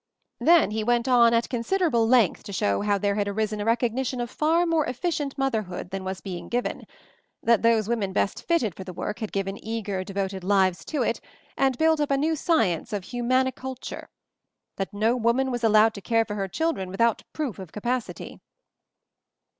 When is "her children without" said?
16.33-17.21